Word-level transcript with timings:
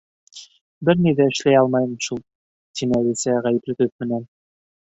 —Бер 0.89 1.03
ни 1.07 1.13
ҙә 1.19 1.27
эшләй 1.33 1.59
алмайым 1.59 1.93
шул, 2.07 2.21
—тине 2.81 2.99
Әлисә 3.03 3.37
ғәйепле 3.49 3.81
төҫ 3.83 3.95
менән. 4.07 4.27